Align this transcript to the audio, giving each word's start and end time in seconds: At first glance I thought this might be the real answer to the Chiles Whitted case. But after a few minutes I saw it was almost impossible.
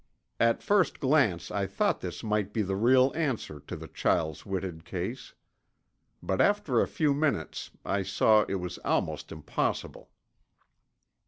At 0.39 0.63
first 0.63 0.99
glance 0.99 1.51
I 1.51 1.67
thought 1.67 2.01
this 2.01 2.23
might 2.23 2.51
be 2.53 2.63
the 2.63 2.75
real 2.75 3.11
answer 3.13 3.59
to 3.67 3.75
the 3.75 3.87
Chiles 3.87 4.47
Whitted 4.47 4.83
case. 4.83 5.35
But 6.23 6.41
after 6.41 6.81
a 6.81 6.87
few 6.87 7.13
minutes 7.13 7.69
I 7.85 8.01
saw 8.01 8.41
it 8.49 8.55
was 8.55 8.79
almost 8.79 9.31
impossible. 9.31 10.09